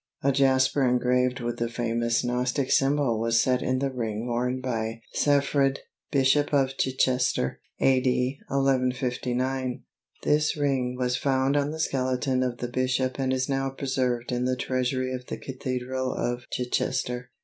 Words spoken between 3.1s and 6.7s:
was set in the ring worn by Seffrid, Bishop